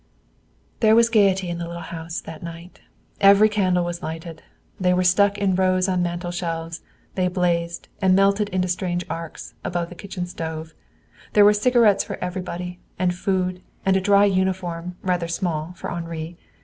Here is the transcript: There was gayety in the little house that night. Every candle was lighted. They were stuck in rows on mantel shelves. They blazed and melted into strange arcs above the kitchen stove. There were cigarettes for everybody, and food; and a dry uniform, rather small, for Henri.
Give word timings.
There 0.79 0.95
was 0.95 1.09
gayety 1.09 1.47
in 1.47 1.59
the 1.59 1.67
little 1.67 1.83
house 1.83 2.21
that 2.21 2.41
night. 2.41 2.81
Every 3.19 3.47
candle 3.47 3.83
was 3.85 4.01
lighted. 4.01 4.41
They 4.79 4.95
were 4.95 5.03
stuck 5.03 5.37
in 5.37 5.53
rows 5.53 5.87
on 5.87 6.01
mantel 6.01 6.31
shelves. 6.31 6.81
They 7.13 7.27
blazed 7.27 7.87
and 8.01 8.15
melted 8.15 8.49
into 8.49 8.67
strange 8.67 9.05
arcs 9.11 9.53
above 9.63 9.89
the 9.89 9.93
kitchen 9.95 10.25
stove. 10.25 10.73
There 11.33 11.45
were 11.45 11.53
cigarettes 11.53 12.03
for 12.03 12.15
everybody, 12.19 12.79
and 12.97 13.13
food; 13.13 13.61
and 13.85 13.95
a 13.95 14.01
dry 14.01 14.25
uniform, 14.25 14.95
rather 15.03 15.27
small, 15.27 15.73
for 15.77 15.91
Henri. 15.91 16.35